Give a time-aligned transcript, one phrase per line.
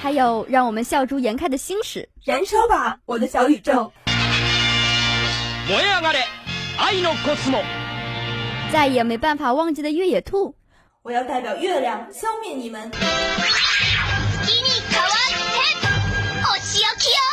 [0.00, 3.90] 还有让我们笑逐颜开的星矢，燃烧吧，我的小宇宙！
[8.72, 10.54] 再也没办法忘记的越野兔，
[11.02, 12.90] 我要代表月亮消灭你们！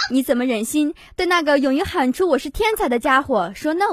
[0.09, 3.85] 你怎么忍心对那个勇于喊出“我是天才”的家伙说 no？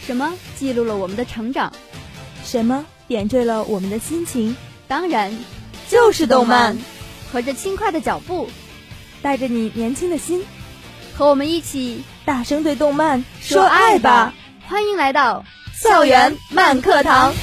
[0.00, 1.72] 什么记录了我们的成长？
[2.44, 4.56] 什么点缀了我们的心情？
[4.86, 5.36] 当然，
[5.88, 6.76] 就是动漫。
[7.32, 8.48] 和着轻快的脚步，
[9.20, 10.44] 带着你年轻的心，
[11.16, 14.32] 和我们一起大声对动漫说爱吧！
[14.68, 17.34] 欢迎来到校园漫课堂。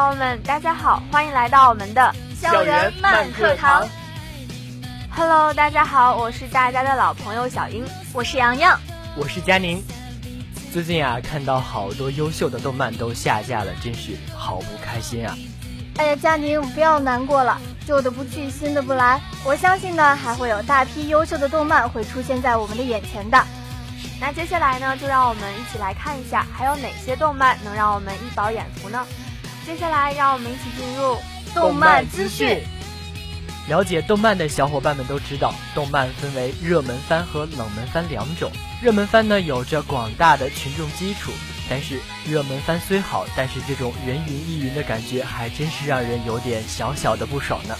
[0.00, 3.86] 朋友们，大家好，欢迎来到我们的校园慢课堂。
[5.14, 7.84] Hello，大家好，我是大家的老朋友小英，
[8.14, 8.80] 我是洋洋，
[9.14, 9.84] 我是佳宁。
[10.72, 15.36] 最近啊，看到好多优秀的动漫都下架了，真是好不开心啊！
[15.98, 19.20] 哎呀，佳宁不要难过了，旧的不去，新的不来。
[19.44, 23.44] 我相信呢，还会有大批优秀的动漫会出现在我们的眼前的。
[24.18, 29.06] 那接下来呢，就让我们一起来看一下，还有哪些动漫能让我们一饱眼福呢？
[29.70, 31.16] 接下来，让我们一起进入
[31.54, 32.58] 动漫资讯。
[33.68, 38.50] 了解动漫的小伙伴们都知道，动漫分为热门番和冷门番两种。
[38.82, 41.30] 热门番呢，有着广大的群众基础，
[41.68, 47.76] 但是热门番虽好，但是这种人云亦云的感觉，还真是让人有点小小的不爽呢。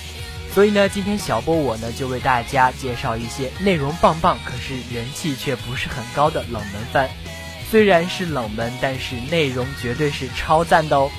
[0.54, 7.10] 所以呢，今天小波我呢就为大家介绍一些内容棒棒，可是人气却不是很高的冷门番。
[7.68, 11.10] 虽然是冷门，但是内容绝对是超赞的哦。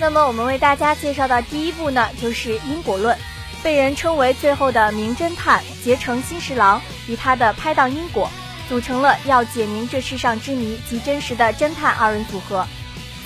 [0.00, 3.16] 那么我们为大家介绍的第一部呢，就是《因果论》，
[3.64, 8.30] 被人称为最后的名侦探结城新十郎与他的拍档因果，
[8.68, 12.64] 组成了要解明这世上之谜及真实的侦探二人组合。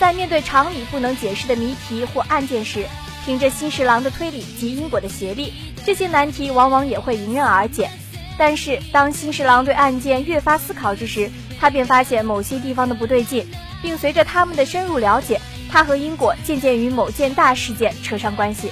[0.00, 2.87] 在面对常理不能解释的谜题或案件时，
[3.27, 5.53] 凭着新十郎的推理及因果的协力，
[5.84, 7.91] 这些难题往往也会迎刃而解。
[8.39, 13.47] 但是，当新十郎对案件越发思考之时，他便发现某些地方的不对劲，
[13.83, 15.39] 并随着他们的深入了解，
[15.72, 18.71] 他和因果渐渐与某件大事件扯上关系。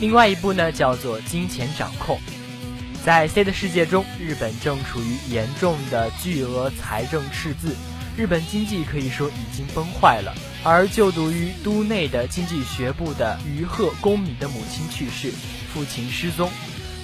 [0.00, 2.16] 另外一部呢，叫做《金钱掌控》。
[3.02, 7.74] 在 C 的世界中，日本正处于严重的巨额财政赤字。
[8.16, 10.32] 日本经济可以说已经崩坏了，
[10.62, 15.32] 而就读于都内的经济学部的于贺公米的母亲去世，
[15.72, 16.50] 父亲失踪，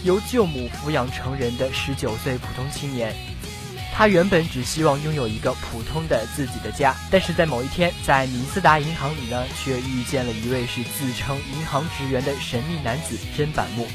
[0.05, 3.15] 由舅母抚养成人的十九岁普通青年。
[4.01, 13.87] 他原本只希望拥有一个普通的自己的家，但是在某一天，在米斯达银行里呢，却遇见了一位是自称银行职员的神秘男子真板木，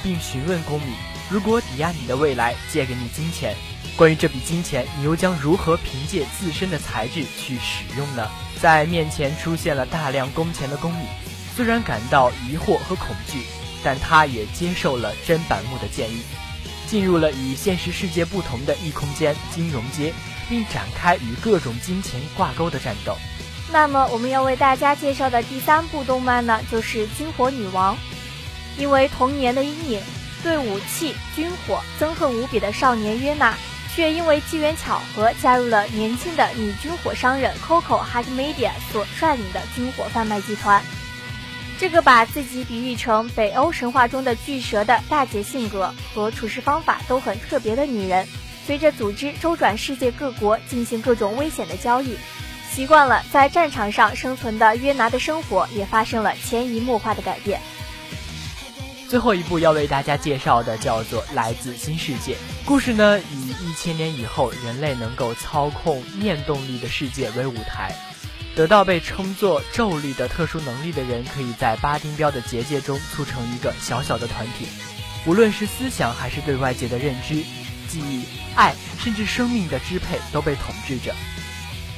[0.00, 0.92] 并询问公米，
[1.28, 3.56] 如果抵押你的未来，借给你金钱。
[3.96, 8.30] 关于这笔金钱，你又将如何凭借自身的才智去使用呢？
[8.62, 11.04] 在面前出现了大量工钱的公米，
[11.56, 13.42] 虽然感到疑惑和恐惧，
[13.82, 16.22] 但他也接受了真板木的建议，
[16.88, 20.12] 进入了与现实世界不同的异空间金融街，
[20.48, 23.16] 并展开与各种金钱挂钩的战斗。
[23.70, 27.94] 那么，我们要为大家介绍的第三部动漫呢，就是《军火女王》，
[28.78, 30.02] 因为童年的阴影，
[30.42, 33.54] 对武器、军火憎恨无比的少年约娜。
[33.94, 40.80] 却因为机缘巧合加入了年轻的女军火商人 Coco h a t Media 所率领的军火贩卖集团。
[41.78, 48.26] 这个把自己比喻成北欧神话中的巨蛇的大姐性格和处事方法都很特别的女人，
[48.66, 52.16] 随着组织周转世界各国进行各种危险的交易，
[52.72, 57.60] 习惯了在战场上生存的约拿的生活也发生了潜移默化的改变。
[59.08, 62.34] 最后一部要为大家介绍的叫做《来自新世界》，
[62.66, 67.94] 故事呢以一千年以后人类能够操控念动力的世界为舞台。
[68.58, 74.66] 得到被称作咒力的特殊能力的人，可以在巴丁标的结界中促成一个小小的团体。
[75.26, 77.36] 无论是思想还是对外界的认知、
[77.86, 78.24] 记忆、
[78.56, 81.14] 爱，甚至生命的支配，都被统治着。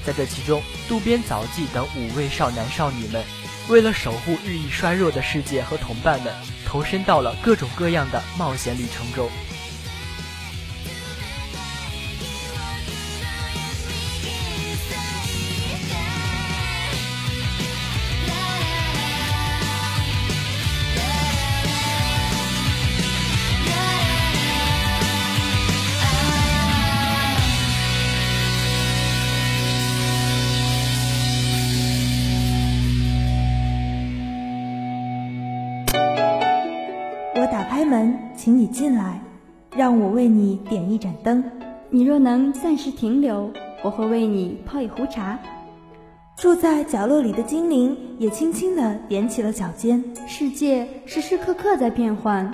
[0.04, 3.24] 在这其中，渡边早纪等五位少男少女们，
[3.70, 6.30] 为了守护日益衰弱的世界和同伴们，
[6.66, 9.30] 投身到了各种各样的冒险旅程中。
[37.84, 39.20] 门，请你进来，
[39.76, 41.42] 让我为你点一盏灯。
[41.88, 43.50] 你若能暂时停留，
[43.82, 45.38] 我会为你泡一壶茶。
[46.36, 50.02] 住在角落里的精灵也轻轻地踮起了脚尖。
[50.26, 52.50] 世界时时刻刻在变换，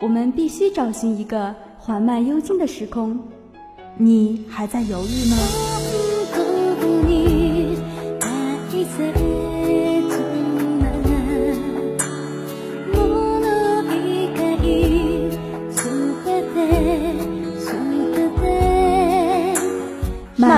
[0.00, 3.18] 我们必须找寻一个缓慢幽静的时空。
[3.96, 5.69] 你还在犹豫吗？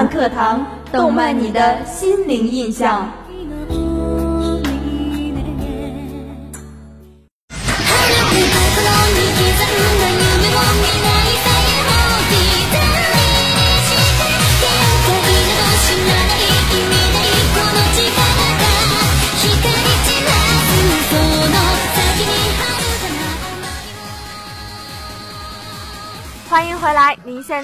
[0.08, 3.08] 课堂，动漫你的心灵印象。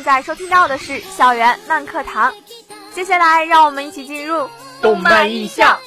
[0.08, 2.32] 在收听到的是校园慢课堂。
[2.94, 4.48] 接下来，让我们一起进入
[4.80, 5.78] 动漫印象。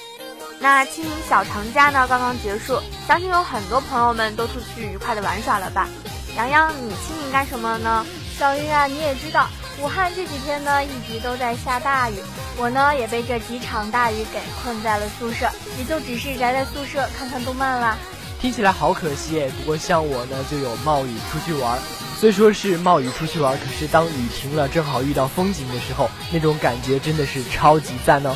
[0.59, 5.89] 那清明小长假呢刚刚结束，相信有很多朋友们都出去愉快的玩耍了吧？
[6.37, 8.05] 洋洋，你清明干什么呢？
[8.37, 9.47] 小玉啊，你也知道，
[9.81, 12.13] 武汉这几天呢一直都在下大雨，
[12.57, 17.97] 我呢也被这几场大雨给困在了宿舍，也就只是宅在宿舍看看动漫啦。
[18.39, 21.79] 听起来好可惜诶，不过像我呢就有冒雨出去玩。
[22.21, 28.35] 虽说是冒雨出去玩，可是当雨停了，正好遇到风景的时候，那种感觉真的是超级赞哦！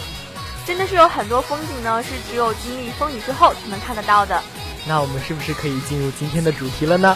[0.66, 4.42] 真的是有很多风景呢，是只有经历风雨之后才能看得到的。
[4.88, 7.16] 那我们是不是可以进入今天的主题了呢？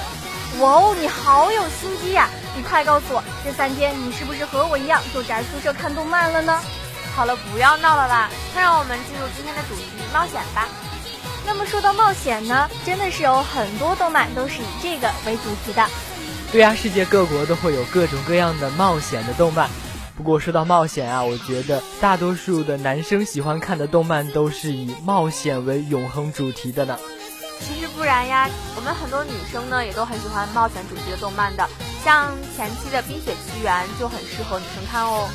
[0.60, 2.30] 哇哦，你好有心机呀！
[2.56, 6.62] 你快告诉我，这三天你是不是和我一样就宅宿舍看动漫了呢？
[7.16, 9.82] 好了，不要闹了啦，快让我们进入今天的主题——
[10.14, 10.68] 冒险吧。
[11.48, 15.84] 那么说到冒险呢，真的是有很多动漫都是以这个为主题的。
[16.52, 19.70] 对呀，世界各国都会有各种各样的冒险的动漫。
[20.18, 26.98] 不过说到冒险啊，我觉得大多数的男生喜欢看的动漫都是以冒险为永恒主题的呢。
[27.60, 31.70] 其实不然呀，我们很多女生呢也都很喜欢冒险主题的动漫的，
[32.04, 35.30] 像前期的《冰雪奇缘》就很适合女生看哦。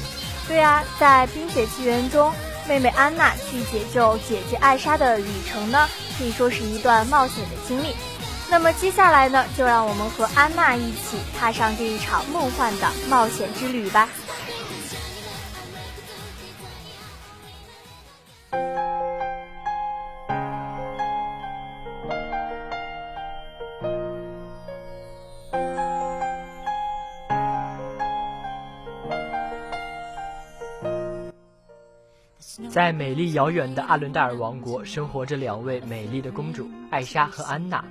[0.48, 2.32] 对呀，在《冰雪奇缘》中，
[2.68, 5.88] 妹妹安娜去解救姐姐艾莎的旅程呢，
[6.18, 7.94] 可以说是一段冒险的经历。
[8.50, 14.08] 那么接下来呢，就让我们和安娜一起踏上这一场梦幻的冒险之旅吧。
[32.70, 37.84] 在美丽遥远的阿伦戴尔王国，生活着两位美丽的公主艾莎和安娜。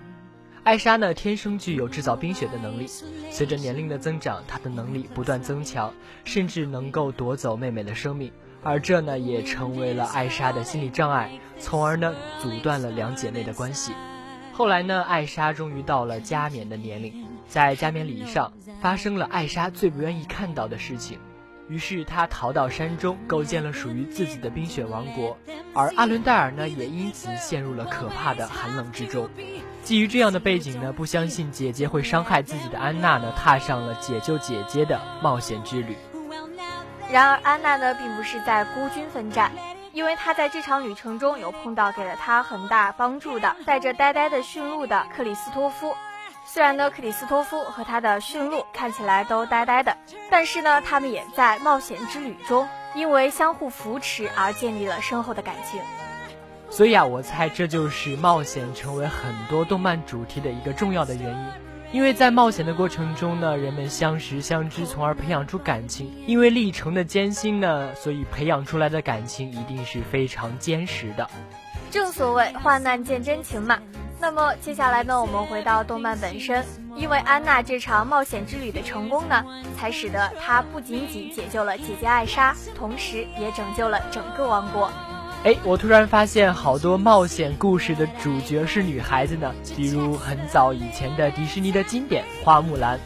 [0.64, 2.88] 艾莎呢，天生具有制造冰雪的能力。
[3.30, 5.94] 随着年龄的增长，她的能力不断增强，
[6.24, 8.32] 甚至能够夺走妹妹的生命。
[8.64, 11.30] 而这呢，也成为了艾莎的心理障碍，
[11.60, 13.92] 从而呢，阻断了两姐妹的关系。
[14.54, 21.20] 后来呢，艾莎终于到了加冕的年龄，在加冕礼仪上，发生了艾莎最不愿意看到的事情。
[21.68, 25.38] 于是她逃到山中，构建了属于自己的冰雪王国。
[25.74, 29.28] 而阿伦戴尔呢，也因此陷入了可怕的寒冷之中。
[29.84, 35.98] 基于这样的背景呢，不相信姐姐会伤害自己的安娜呢，踏上了解救姐姐的冒险之旅。
[37.12, 39.52] 然而，安娜呢，并不是在孤军奋战，
[39.92, 45.94] 因为她在这场旅程中有碰到给了她很大帮助的带着呆呆的驯鹿的克里斯托夫。
[46.46, 49.96] 虽然呢，克里斯托夫和他的驯鹿看起来都呆呆的，
[50.30, 55.80] 但是呢，他们也在冒险之旅中因为相互扶持而建立了深厚的感情。
[56.76, 61.46] 所以啊，我猜这就是冒险成为很多动漫主题的一个重要的原因。
[61.92, 66.12] 因为在冒险的过程中呢，人们相识相知，从而培养出感情。
[66.26, 71.30] 因为历程的艰辛呢，所以培养出来的感情一定是非常坚实的。
[71.92, 73.78] 正所谓患难见真情嘛。
[74.20, 76.66] 那么接下来呢，我们回到动漫本身，
[76.96, 79.46] 因为安娜这场冒险之旅的成功呢，
[79.78, 84.90] 才使得她不仅仅解救了姐姐艾莎，同时也拯救了整个王国。
[85.44, 92.98] 哎，我突然发现好多冒险故事的主角是女孩子呢，比如很早以前的迪士尼的经典《花木兰》，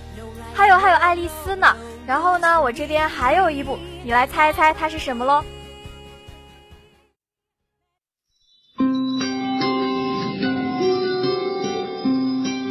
[0.53, 1.75] 还有还有爱丽丝呢。
[2.05, 5.43] 然后呢，我这边还有一部，你来猜猜它是什么喽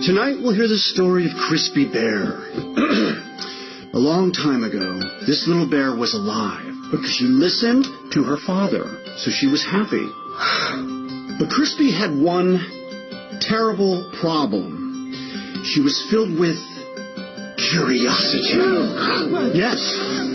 [0.06, 2.36] ？Tonight we'll hear the story of Crispy Bear.
[3.96, 8.84] A long time ago, this little bear was alive because she listened to her father.
[9.16, 10.04] so she was happy.
[11.40, 12.60] But Crispy had one
[13.40, 15.64] terrible problem.
[15.64, 16.60] She was filled with
[17.56, 18.52] curiosity.
[19.56, 19.80] Yes,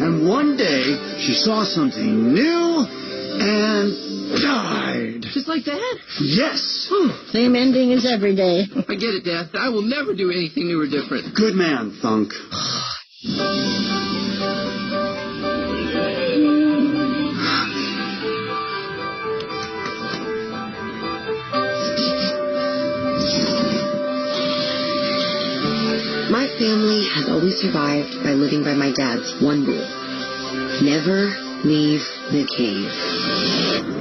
[0.01, 5.22] and one day she saw something new and died.
[5.34, 5.98] Just like that?
[6.20, 6.89] Yes.
[6.89, 8.65] Hmm, same ending as every day.
[8.89, 9.50] I get it, Dad.
[9.53, 11.36] I will never do anything new or different.
[11.36, 12.34] Good man, Thunk.
[13.24, 13.30] My
[26.58, 29.88] family has always survived by living by my dad's one rule.
[30.82, 31.30] Never
[31.63, 32.01] leave
[32.32, 34.00] the cave.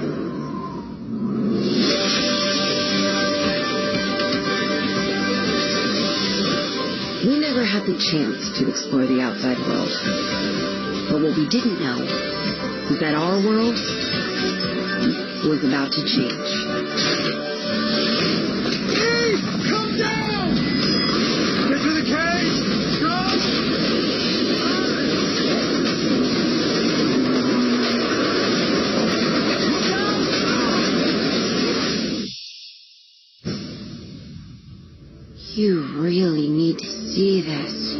[7.70, 9.94] Had the chance to explore the outside world.
[11.08, 12.02] But what we didn't know
[12.90, 13.78] was that our world
[15.46, 17.49] was about to change.
[35.52, 37.96] You really need to see this.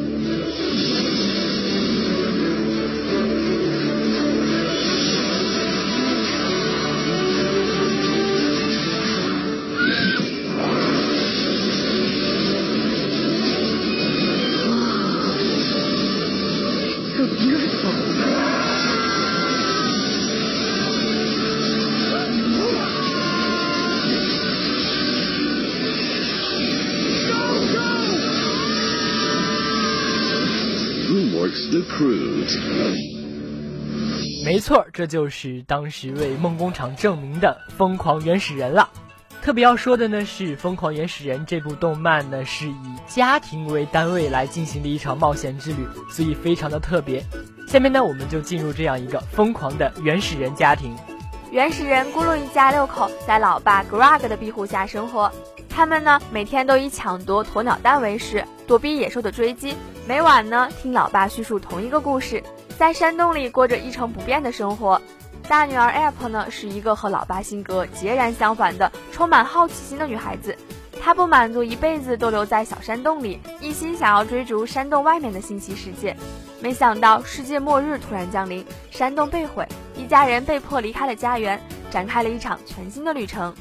[34.70, 38.88] 错，这就是当时为梦工厂证明的《疯狂原始人》了。
[39.42, 47.20] 特别要说的呢是，《疯狂原始人》这部动漫呢是以家庭为单位来进行的一场冒险之旅，所以非常的特别。
[47.66, 50.94] 下面呢，我们就进入这样一个疯狂的原始人家庭。
[51.50, 55.32] 原始人咕噜一家六口在老爸 Greg 的庇护下生活，
[55.68, 59.74] 他们呢每天都以抢夺鸵鸟蛋为食，躲避野兽的追击。
[60.06, 62.40] 每晚呢听老爸叙述同一个故事，
[62.80, 65.02] 在山洞里过着一成不变的生活。
[65.46, 70.56] 大女儿 App 呢是一个和老爸性格截然相反的、充满好奇心的女孩子，
[70.98, 76.16] 她不满足一辈子都留在小山洞里，一心想要追逐山洞外面的信息世界。
[76.58, 81.60] 没想到世界末日突然降临，山洞被毁，一家人被迫离开了家园，
[81.90, 83.52] 展开了一场全新的旅程。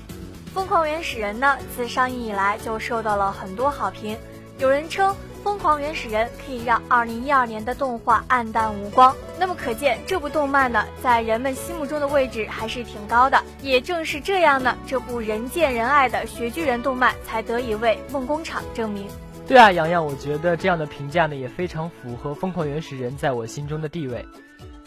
[0.53, 4.15] 《疯狂原始人》呢，自上映以来就受到了很多好评。
[4.59, 9.15] 有人称《疯狂原始人》可以让2012年的动画黯淡无光。
[9.39, 13.41] 那么可见，这部动漫呢，在人们心目中的位置还是挺高的。
[13.61, 19.07] 也正是这样呢，这部人见人爱的雪巨人动漫才得以为梦工厂证明。
[19.47, 24.25] 对啊，洋洋，我觉得这样的评价呢，也非常符合《疯狂原始人》在我心中的地位。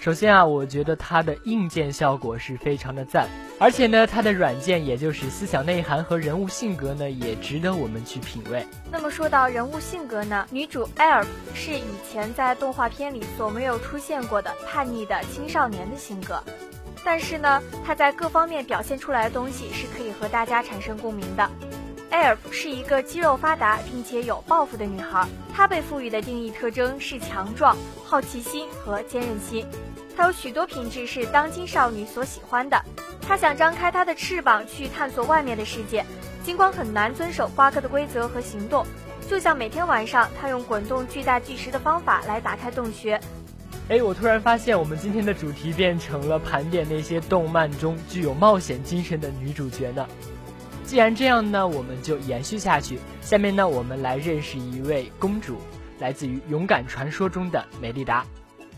[0.02, 3.28] 首先啊，我觉得它的硬件效果是非常的赞，
[3.60, 8.66] 而且呢，它的软件也就是思想内涵和人物性格呢，也值得我们去品味。
[8.90, 16.42] 那么说到人物性格呢，女主艾尔是以前在动画片里所没有出现过的叛逆的青少年的性格，
[17.04, 21.48] 但是呢，她在各方面表现出来的东西是可以和大家产生共鸣的。
[22.10, 29.64] 艾尔是一个肌肉发达并且有抱负的女孩，她被赋予的定义特征是强壮、好奇心和坚韧心。
[30.16, 32.80] 她有许多品质是当今少女所喜欢的。
[33.20, 36.04] 她想张开她的翅膀去探索外面的世界，
[36.44, 38.86] 尽管很难遵守瓜哥的规则和行动。
[39.28, 43.20] 就像每天晚上，她用滚动巨大巨石的方法来打开洞穴。
[43.88, 50.06] 哎，我突然发现，我们今天的主题变成了盘点那些动漫中具有冒险精神的女主角呢。
[50.84, 52.98] 既然这样呢，我们就延续下去。
[53.22, 55.56] 下面呢，我们来认识一位公主，
[55.98, 58.24] 来自于勇敢传说中的美丽达。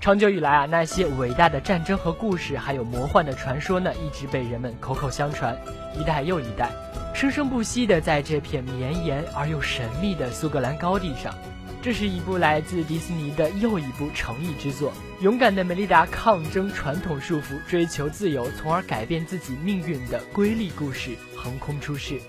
[0.04, 5.56] 长久以来啊，那些伟大的战争和故事，还有魔幻的传说呢，一直被人们口口相传，
[5.98, 6.70] 一代又一代，
[7.14, 11.34] 生生不息的在这片绵延而又神秘的苏格兰高地上。
[11.80, 14.92] 这是一部来自迪士尼的又一部诚意之作，
[15.22, 22.20] 勇敢的美丽达抗争传统束缚，追求自由，从而改变自己命运的瑰丽故事横空出世。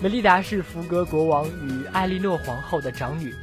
[0.00, 3.34] 美丽达是福格国王与艾莉诺皇后的长女。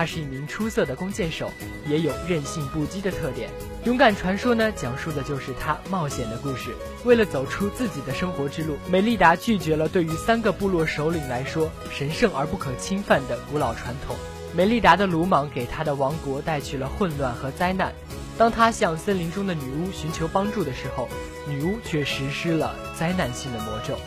[0.00, 1.52] 他是一名出色的弓箭手，
[1.86, 3.50] 也有韧性不羁的特点。
[3.84, 6.74] 勇敢传说呢，讲述的就是他冒险的故事。
[7.04, 14.16] 为了走出自己的生活之路，美丽达拒绝了对于三个部落首领来说神圣而不可侵犯的古老传统。
[14.54, 17.92] 美丽达的鲁莽给他的王国带去了混乱和灾难。
[18.38, 21.10] 当他向森林中的女巫寻求帮助的时候，
[21.46, 23.98] 女巫却实施了灾难性的魔咒。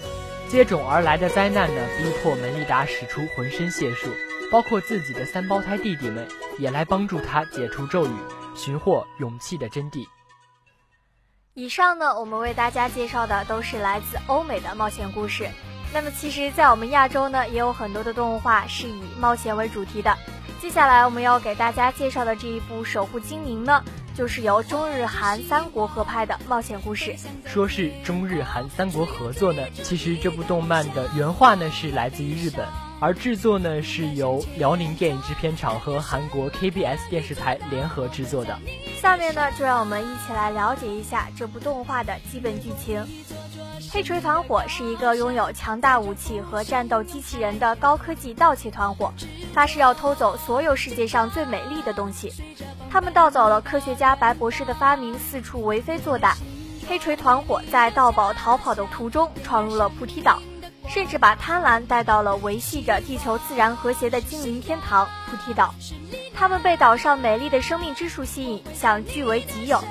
[0.49, 4.09] 接踵而来的灾难呢，逼迫美丽达使出浑身解数。
[4.53, 6.27] 包括自己的三胞胎弟弟们
[6.59, 8.13] 也来帮助他解除咒语，
[8.55, 10.05] 寻获勇气的真谛。
[11.55, 15.49] 以上呢，我们为大家介绍的都是来自欧美的冒险故事。
[15.91, 20.15] 那么，其实，在我们亚洲呢，也有很多的动画是以冒险为主题的。
[20.61, 23.83] 接下来我们要给大家介绍的这一部《守护精灵》呢，
[24.13, 27.15] 就是由中日韩三国合拍的冒险故事。
[27.43, 32.67] 说是中日韩三国合作呢，其实这部动漫的原画呢是来自于日本。
[33.03, 38.57] 而制作呢是由辽宁电影制片厂和韩国 KBS 电视台联合制作的。
[39.01, 43.05] 下面呢，就让我们一起来了解一下这部动画的基本剧情。
[43.91, 49.13] 黑锤团伙是一个拥有强大武器和战斗机器人的高科技盗窃团伙，
[49.53, 52.31] 发誓要偷走所有世界上最美丽的东西。
[52.89, 56.35] 他们盗走了科学家白博士的发明，四处为非作歹。
[56.87, 60.39] 黑锤团伙在盗宝逃跑的途中，闯入了菩提岛。
[60.87, 65.73] 甚至把贪婪带到了维系着地球自然和谐的精灵天堂菩提岛。
[66.35, 69.81] 他们被岛上美丽的生命之树吸引，想据为己有。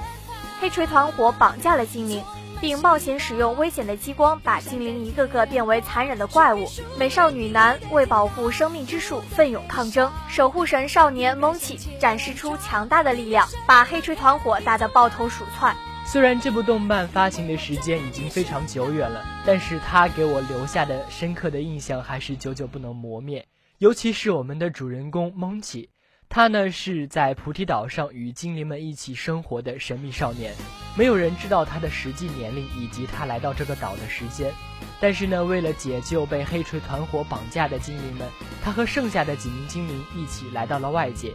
[0.61, 2.23] 黑锤团伙绑架了精灵，
[2.61, 6.69] 并冒险使用危险的激光，把精灵一个个变为残忍的怪物。
[6.97, 15.75] 美少女男为保护生命之树奋勇抗争，守护神少年蒙奇展示出强大的力量，把黑锤团伙打得抱头鼠窜。
[16.05, 23.47] 虽然这部动漫发行的时间已经非常久远了，但是它给我留下的深刻的印象还是久久不能磨灭。
[23.79, 25.89] 尤其是我们的主人公蒙奇，
[26.29, 30.53] 他呢是在菩提岛上与精灵们一起生活的神秘少年，
[30.97, 34.53] 没有人知道他的实际年龄以及他来到这个岛的时间。
[35.01, 38.29] 但是呢，为了解救被黑锤团伙绑架的精灵们，
[38.63, 41.33] 他和剩下的几名精灵一起来到了外界。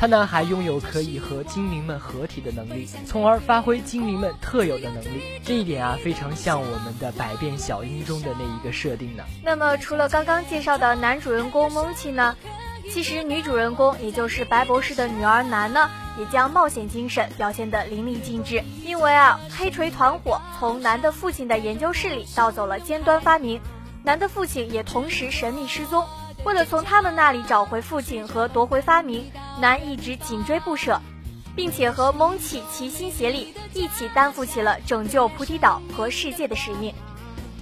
[0.00, 5.20] 他呢还拥有可以和精灵们合体的能力，从而发挥精灵们特有的能力。
[5.44, 9.24] 这一点啊，非常像我们的百变小樱中的那一个设定呢。
[9.44, 12.34] 那么，除了刚刚介绍的男主人公蒙奇呢，
[12.90, 18.64] 其实女主人公也就是白博士的女儿南呢，也将冒险精神表现得淋漓尽致。
[18.86, 23.60] 因为啊，黑锤团伙从男的父亲的研究室里盗走了尖端发明，
[24.02, 26.06] 男的父亲也同时神秘失踪。
[26.44, 31.00] 为了从他们那里找回父亲和夺回发明，男一直紧追不舍，
[31.54, 36.94] 并且和蒙奇齐心协力，一起担负起了拯救菩提岛和世界的使命。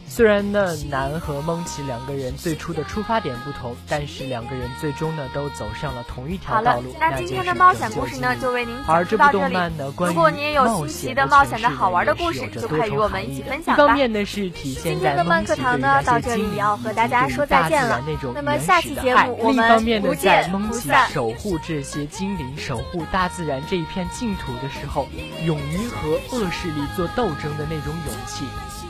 [0.09, 6.95] 虽然呢，南和蒙奇两个人最初的出发点不同，但是两个人最终呢都走上了同一条道路。
[6.99, 9.57] 那今天的冒险故事呢就为您讲述到这里。
[9.99, 13.95] 如果您也有新奇的冒险的好玩的故事，就快与我们一起分享吧。
[13.95, 18.03] 今天的漫课堂呢到这里也要和大家说再见了。
[18.35, 21.09] 那么下期节目我们不见不散。
[21.11, 25.07] 守护这些精灵，守护大自然这一片净土的时候，
[25.45, 28.45] 勇于和恶势力做斗争的那种勇气。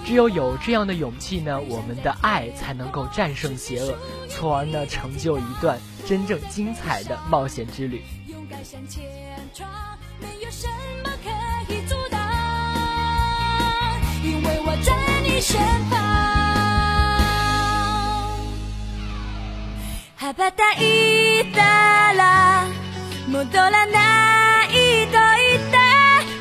[0.07, 3.97] 只有有这样的勇气呢，我们的爱才能够战胜邪恶，
[4.29, 8.03] 从而呢成就一段真正精彩的冒险之旅。
[8.27, 9.03] 勇敢向前
[9.53, 9.69] 闯，
[10.19, 10.67] 没有什
[11.03, 11.29] 么可
[11.73, 12.19] 以阻挡，
[14.23, 15.57] 因为我在你身
[15.89, 16.01] 旁。
[20.19, 22.65] 羽ばたいたら
[23.29, 24.69] 戻らない
[25.07, 25.77] と言って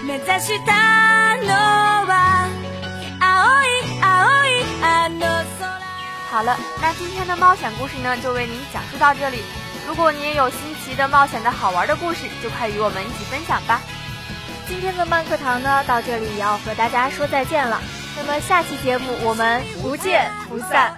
[0.06, 0.85] 目指した
[6.37, 9.39] 好了，那今天的冒险故事呢，就为您讲述到这里。
[9.87, 13.81] 如果您也有新奇的、冒险的好玩的故事，就快与我们一起分享吧。
[14.67, 17.81] 今天的慢课堂呢，到这里也要和大家说再见了。
[18.15, 20.93] 那么下期节目我们不见不散。